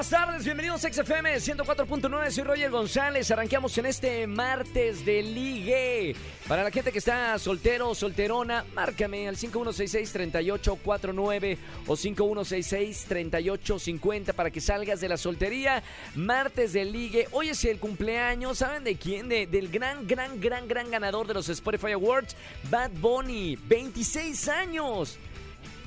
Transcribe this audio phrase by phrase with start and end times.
[0.00, 6.16] Buenas tardes, bienvenidos a XFM 104.9, soy Roger González, arranqueamos en este martes de ligue.
[6.48, 14.62] Para la gente que está soltero o solterona, márcame al 5166-3849 o 5166-3850 para que
[14.62, 15.82] salgas de la soltería.
[16.14, 19.28] Martes de ligue, hoy es el cumpleaños, ¿saben de quién?
[19.28, 22.34] De- del gran, gran, gran, gran ganador de los Spotify Awards,
[22.70, 25.18] Bad Bunny, 26 años.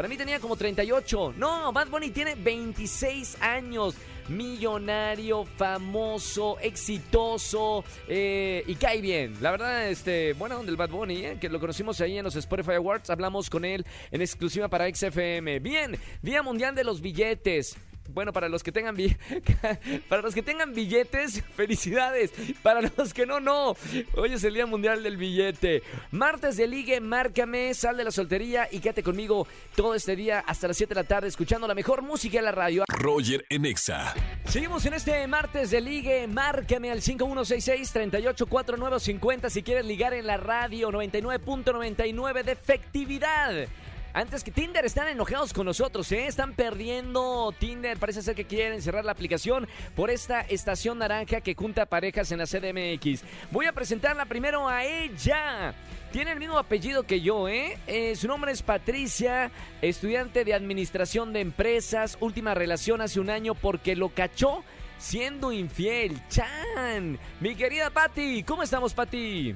[0.00, 1.34] Para mí tenía como 38.
[1.36, 3.96] No, Bad Bunny tiene 26 años.
[4.30, 9.36] Millonario, famoso, exitoso eh, y cae bien.
[9.42, 12.76] La verdad, este, bueno, del Bad Bunny, eh, que lo conocimos ahí en los Spotify
[12.76, 13.10] Awards.
[13.10, 15.58] Hablamos con él en exclusiva para XFM.
[15.58, 17.76] Bien, Día Mundial de los Billetes.
[18.12, 18.96] Bueno, para los que tengan
[20.08, 22.32] para los que tengan billetes, felicidades.
[22.62, 23.76] Para los que no, no.
[24.14, 25.82] Hoy es el Día Mundial del Billete.
[26.10, 30.68] Martes de ligue, márcame, sal de la soltería y quédate conmigo todo este día hasta
[30.68, 32.84] las 7 de la tarde escuchando la mejor música en la radio.
[32.88, 34.14] Roger en Exa.
[34.46, 36.26] Seguimos en este martes de ligue.
[36.26, 43.68] Márcame al 5166-384950 si quieres ligar en la radio 99.99 de efectividad.
[44.12, 46.26] Antes que Tinder están enojados con nosotros, ¿eh?
[46.26, 47.96] Están perdiendo Tinder.
[47.96, 52.38] Parece ser que quieren cerrar la aplicación por esta estación naranja que junta parejas en
[52.38, 53.22] la CDMX.
[53.52, 55.74] Voy a presentarla primero a ella.
[56.10, 57.78] Tiene el mismo apellido que yo, ¿eh?
[57.86, 62.18] Eh, Su nombre es Patricia, estudiante de administración de empresas.
[62.18, 64.64] Última relación hace un año porque lo cachó
[64.98, 66.20] siendo infiel.
[66.28, 67.16] ¡Chan!
[67.38, 69.54] Mi querida Patti, ¿cómo estamos, Patti?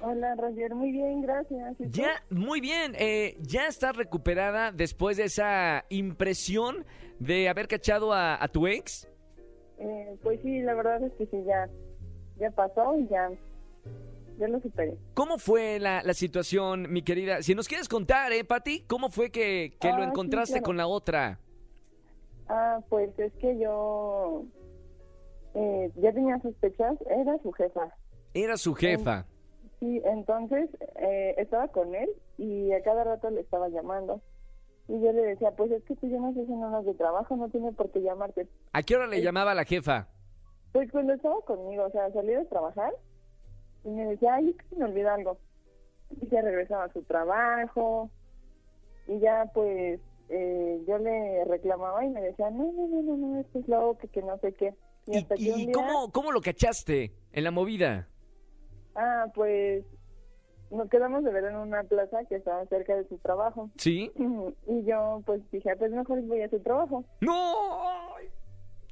[0.00, 0.74] Hola, Roger.
[0.74, 1.76] Muy bien, gracias.
[1.78, 2.94] Ya, muy bien.
[2.98, 6.86] eh, ¿Ya estás recuperada después de esa impresión
[7.18, 9.08] de haber cachado a, a tu ex?
[9.78, 11.68] Eh, pues sí, la verdad es que sí, ya,
[12.38, 13.30] ya pasó y ya,
[14.38, 14.94] ya lo superé.
[15.14, 17.42] ¿Cómo fue la, la situación, mi querida?
[17.42, 18.84] Si nos quieres contar, ¿eh, Patti?
[18.86, 20.64] ¿Cómo fue que, que Ah, lo sí, encontraste claro.
[20.64, 21.40] con la otra?
[22.48, 24.44] Ah, pues es que yo
[25.54, 27.94] eh, ya tenía sospechas, era su jefa.
[28.32, 29.26] Era su jefa.
[29.80, 34.20] Sí, entonces eh, estaba con él y a cada rato le estaba llamando.
[34.88, 37.72] Y yo le decía, pues es que tú llamas en horas de trabajo, no tiene
[37.72, 38.46] por qué llamarte.
[38.72, 40.08] ¿A qué hora le llamaba la jefa?
[40.72, 42.92] Pues cuando estaba conmigo, o sea, salí de trabajar
[43.84, 45.38] y me decía, ay, es que se me olvida algo.
[46.20, 48.10] Y ya regresaba a su trabajo
[49.06, 53.40] y ya pues eh, yo le reclamaba y me decía, no, no, no, no, no,
[53.40, 54.74] esto es loco, que, que no sé qué.
[55.06, 58.09] Y, ¿Y, hasta que y un día, cómo, cómo lo cachaste en la movida?
[59.00, 59.84] Ah, pues
[60.70, 63.70] nos quedamos de ver en una plaza que estaba cerca de su trabajo.
[63.76, 64.12] ¿Sí?
[64.68, 67.04] Y yo pues dije, "Ah, pues mejor voy a su trabajo.
[67.20, 67.54] ¡No!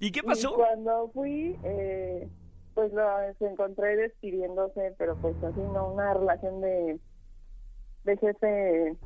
[0.00, 0.54] ¿Y qué Y pasó?
[0.54, 2.28] cuando fui, eh,
[2.74, 3.02] pues lo
[3.40, 6.98] encontré despidiéndose, pero pues así no, una relación de,
[8.04, 8.96] de jefe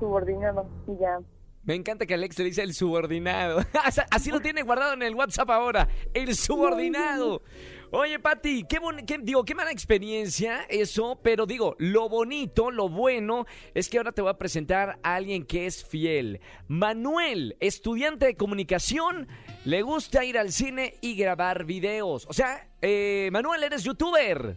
[0.00, 1.20] subordinado y ya.
[1.66, 3.64] Me encanta que Alex le dice el subordinado.
[4.10, 5.88] Así lo tiene guardado en el WhatsApp ahora.
[6.12, 7.42] El subordinado.
[7.90, 12.88] Oye, Pati, qué, bon- qué- digo, qué mala experiencia eso, pero digo, lo bonito, lo
[12.88, 16.40] bueno, es que ahora te voy a presentar a alguien que es fiel.
[16.68, 19.28] Manuel, estudiante de comunicación,
[19.64, 22.26] le gusta ir al cine y grabar videos.
[22.28, 24.56] O sea, eh, Manuel, eres youtuber.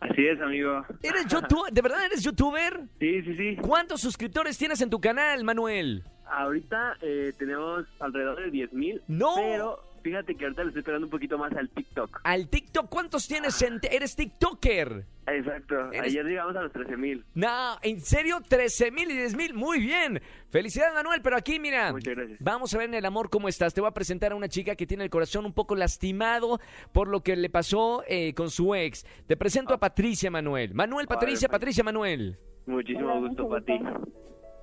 [0.00, 0.84] Así es, amigo.
[1.02, 1.72] ¿Eres youtuber?
[1.72, 2.80] ¿De verdad eres youtuber?
[3.00, 3.56] Sí, sí, sí.
[3.62, 6.04] ¿Cuántos suscriptores tienes en tu canal, Manuel?
[6.30, 9.02] Ahorita eh, tenemos alrededor de 10 mil.
[9.08, 9.34] ¡No!
[9.36, 12.20] Pero fíjate que ahorita le estoy pegando un poquito más al TikTok.
[12.24, 13.60] Al TikTok, ¿cuántos tienes?
[13.62, 15.04] En eres TikToker.
[15.26, 15.90] Exacto.
[15.92, 17.24] Eres- Ayer llegamos a los 13 mil.
[17.34, 18.40] No, ¿en serio?
[18.46, 19.54] 13 mil y 10 mil.
[19.54, 20.20] Muy bien.
[20.50, 21.20] Felicidades, Manuel.
[21.22, 21.92] Pero aquí, mira.
[21.92, 22.38] Muchas gracias.
[22.40, 23.72] Vamos a ver en el amor cómo estás.
[23.72, 26.60] Te voy a presentar a una chica que tiene el corazón un poco lastimado
[26.92, 29.06] por lo que le pasó eh, con su ex.
[29.26, 30.74] Te presento a Patricia, Manuel.
[30.74, 31.48] Manuel, Patricia.
[31.48, 32.38] Patricia, Manuel.
[32.66, 33.78] Muchísimo Hola, gusto para ti.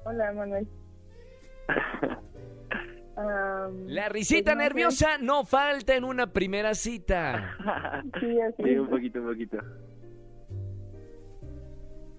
[0.05, 0.67] Hola, Manuel.
[3.87, 4.69] La risita pues, no sé.
[4.69, 7.55] nerviosa no falta en una primera cita.
[8.19, 9.57] Sí, así Sí, un poquito, un poquito.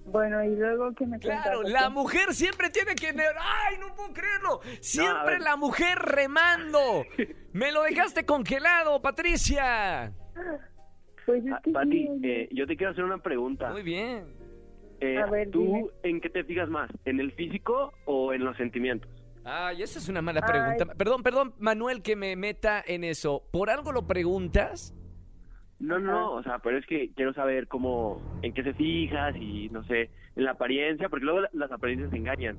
[0.07, 3.09] Bueno, y luego que me Claro, la mujer siempre tiene que...
[3.09, 4.61] ¡Ay, no puedo creerlo!
[4.81, 7.05] Siempre la mujer remando.
[7.53, 10.13] Me lo dejaste congelado, Patricia.
[11.25, 13.71] Pues es Ah, Pati, sí, eh, yo te quiero hacer una pregunta.
[13.71, 14.25] Muy bien.
[15.01, 15.85] Eh, A ver, ¿Tú dime.
[16.03, 16.91] en qué te fijas más?
[17.05, 19.11] ¿En el físico o en los sentimientos?
[19.45, 20.53] Ay, esa es una mala Ay.
[20.53, 20.95] pregunta.
[20.95, 23.43] Perdón, perdón, Manuel, que me meta en eso.
[23.53, 24.95] ¿Por algo lo preguntas?
[25.81, 29.69] No, no, o sea, pero es que quiero saber cómo, en qué se fijas y
[29.71, 32.57] no sé, en la apariencia, porque luego la- las apariencias engañan.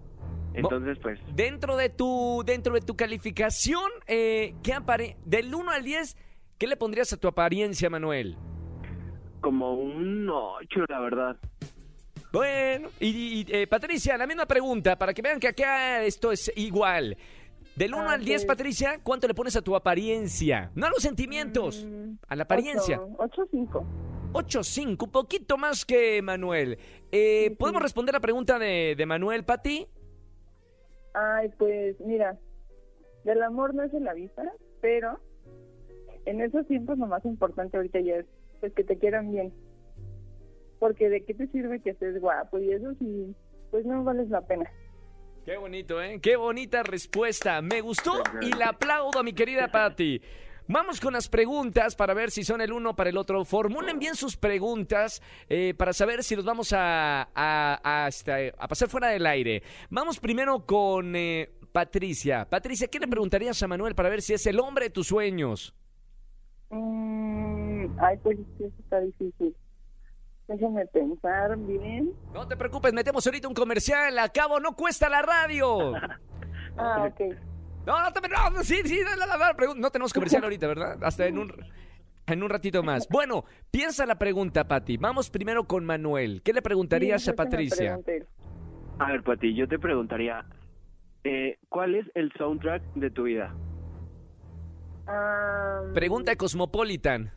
[0.54, 5.84] Entonces, pues, Dentro de tu, dentro de tu calificación, eh, ¿qué apare del 1 al
[5.84, 6.18] 10,
[6.60, 8.38] ¿qué le pondrías a tu apariencia, Manuel?
[9.40, 11.38] como un 8, la verdad.
[12.34, 13.08] Bueno, y,
[13.42, 17.16] y, eh, Patricia, la misma pregunta, para que vean que acá esto es igual.
[17.76, 18.48] Del 1 Ah, al 10, ok.
[18.48, 20.72] Patricia, ¿cuánto le pones a tu apariencia?
[20.76, 23.00] No a los sentimientos, Mm, a la apariencia.
[23.18, 23.86] 8-5.
[24.34, 26.78] 8-5, un poquito más que Manuel.
[27.12, 27.84] Eh, Sí, ¿Podemos sí.
[27.84, 29.88] responder la pregunta de, de Manuel, Pati?
[31.14, 32.40] Ay, pues mira,
[33.26, 34.42] del amor no es en la vista,
[34.82, 35.20] pero
[36.26, 38.26] en esos tiempos lo más importante ahorita ya es
[38.60, 39.54] pues que te quieran bien.
[40.84, 43.34] Porque de qué te sirve que estés guapo y eso sí,
[43.72, 44.70] pues no vales la pena.
[45.46, 46.20] Qué bonito, ¿eh?
[46.22, 47.62] Qué bonita respuesta.
[47.62, 50.22] Me gustó y la aplaudo a mi querida Patti.
[50.68, 53.46] Vamos con las preguntas para ver si son el uno para el otro.
[53.46, 58.68] Formulen bien sus preguntas eh, para saber si los vamos a, a, a, este, a
[58.68, 59.64] pasar fuera del aire.
[59.90, 62.44] Vamos primero con eh, Patricia.
[62.50, 65.74] Patricia, ¿qué le preguntarías a Manuel para ver si es el hombre de tus sueños?
[66.72, 69.56] Mm, ay, pues eso está difícil.
[70.48, 72.12] Déjame pensar bien.
[72.34, 74.18] No te preocupes, metemos ahorita un comercial.
[74.20, 75.94] A cabo no cuesta la radio.
[76.76, 77.22] Ah, ok.
[77.86, 80.66] No, no, te, no, sí, sí, no, no, no, no, pregun- no tenemos comercial ahorita,
[80.66, 80.98] ¿verdad?
[81.04, 81.54] Hasta en un,
[82.26, 83.08] en un ratito más.
[83.10, 84.98] Bueno, piensa la pregunta, Pati.
[84.98, 86.42] Vamos primero con Manuel.
[86.44, 88.00] ¿Qué le preguntarías Sí, a Patricia?
[88.98, 90.44] A ver, Pati, yo te preguntaría,
[91.24, 93.54] eh, ¿cuál es el soundtrack de tu vida?
[95.94, 97.34] Pregunta de Cosmopolitan.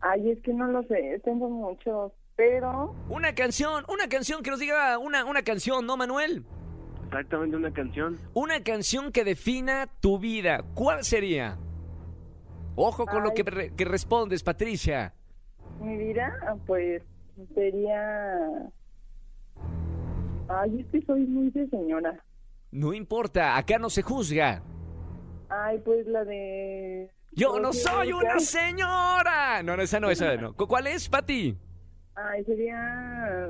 [0.00, 4.60] Ay, es que no lo sé, tengo muchos, pero Una canción, una canción que nos
[4.60, 6.44] diga una, una canción, ¿no, Manuel?
[7.06, 8.18] Exactamente una canción.
[8.34, 10.62] Una canción que defina tu vida.
[10.74, 11.56] ¿Cuál sería?
[12.76, 15.14] Ojo con lo que, re- que respondes, Patricia.
[15.80, 16.32] mi vida,
[16.66, 17.02] pues
[17.54, 18.70] sería...
[20.48, 22.22] Ay, es que soy muy de señora.
[22.70, 24.62] No importa, acá no se juzga.
[25.48, 27.10] Ay, pues la de...
[27.32, 29.62] Yo no soy una señora.
[29.62, 30.54] No, no, esa no, esa no.
[30.54, 31.56] ¿Cu- ¿Cuál es, Pati?
[32.16, 32.76] Ay, sería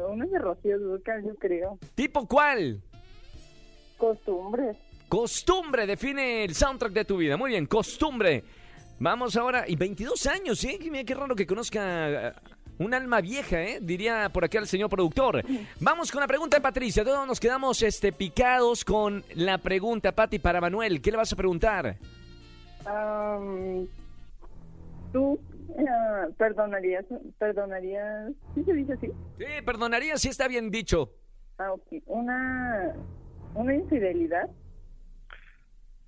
[0.09, 1.79] una de Rocío Dúrcal, yo creo.
[1.95, 2.83] ¿Tipo cuál?
[3.97, 4.77] Costumbres.
[5.09, 7.37] Costumbre define el soundtrack de tu vida.
[7.37, 8.45] Muy bien, costumbre.
[9.01, 10.79] Vamos ahora, y 22 años, ¿eh?
[10.91, 12.33] Mira qué raro que conozca eh,
[12.79, 13.79] un alma vieja, ¿eh?
[13.81, 15.43] Diría por acá el señor productor.
[15.81, 17.05] Vamos con la pregunta de Patricia.
[17.05, 21.01] Todos nos quedamos este, picados con la pregunta, Pati, para Manuel.
[21.01, 21.97] ¿Qué le vas a preguntar?
[22.89, 23.87] Am,
[25.13, 25.39] ¿Tú
[25.79, 27.05] eh, perdonarías,
[27.39, 29.07] perdonarías, ¿sí se dice así?
[29.39, 31.11] Sí, perdonaría si está bien dicho.
[31.59, 32.03] Ah, ok.
[32.07, 32.95] Una,
[33.55, 34.49] una infidelidad.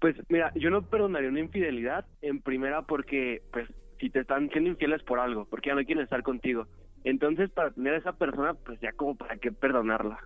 [0.01, 3.69] Pues mira, yo no perdonaría una infidelidad en primera porque, pues,
[3.99, 6.67] si te están siendo infieles por algo, porque ya no quieren estar contigo.
[7.05, 10.19] Entonces, para tener a esa persona, pues ya como para qué perdonarla.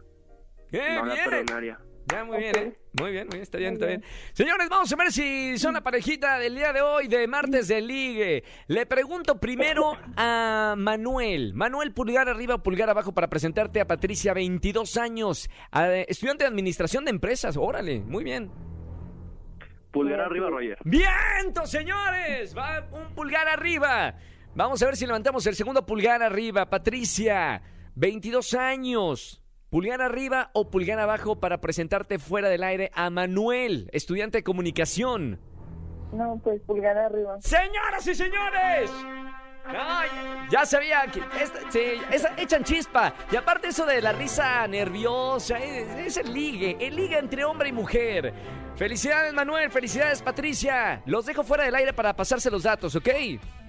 [0.70, 1.78] ¡Qué no la perdonaría.
[2.12, 2.56] Ya, muy bien.
[2.56, 2.78] ¿eh?
[3.00, 4.00] Muy bien, muy bien, está bien, Muy está bien.
[4.00, 4.12] bien.
[4.34, 7.80] Señores, vamos a ver si son la parejita del día de hoy, de martes de
[7.80, 8.44] ligue.
[8.68, 11.54] Le pregunto primero a Manuel.
[11.54, 17.04] Manuel, pulgar arriba, pulgar abajo para presentarte a Patricia, 22 años, a- estudiante de administración
[17.04, 17.56] de empresas.
[17.56, 18.50] Órale, muy bien.
[19.90, 20.78] Pulgar arriba, Roger.
[20.84, 22.56] ¡Viento, señores!
[22.56, 24.16] Va un pulgar arriba.
[24.54, 26.68] Vamos a ver si levantamos el segundo pulgar arriba.
[26.68, 27.62] Patricia,
[27.94, 29.40] 22 años.
[29.74, 35.40] Pulgar arriba o pulgar abajo para presentarte fuera del aire a Manuel, estudiante de comunicación.
[36.12, 37.40] No, pues pulgar arriba.
[37.40, 38.88] Señoras y señores.
[39.66, 40.08] Ay,
[40.48, 41.80] ya sabía que esta- sí,
[42.12, 43.14] esa- echan chispa.
[43.32, 47.70] Y aparte eso de la risa nerviosa, es, es el ligue, el ligue entre hombre
[47.70, 48.32] y mujer.
[48.76, 51.02] Felicidades Manuel, felicidades Patricia.
[51.04, 53.08] Los dejo fuera del aire para pasarse los datos, ¿ok?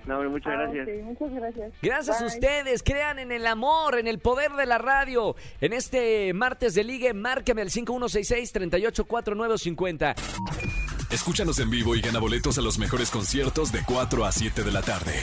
[0.08, 0.88] No, muchas Ah, gracias.
[1.04, 1.74] muchas gracias.
[1.82, 5.36] Gracias a ustedes, crean en el amor, en el poder de la radio.
[5.62, 10.16] En este martes de ligue, márcame al 5166-384950.
[11.12, 14.72] Escúchanos en vivo y gana boletos a los mejores conciertos de 4 a 7 de
[14.72, 15.14] la tarde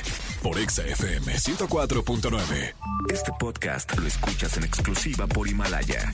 [0.43, 2.75] por Exa FM 104.9.
[3.13, 6.13] Este podcast lo escuchas en exclusiva por Himalaya.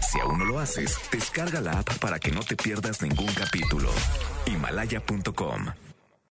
[0.00, 3.90] Si aún no lo haces, descarga la app para que no te pierdas ningún capítulo.
[4.46, 5.66] Himalaya.com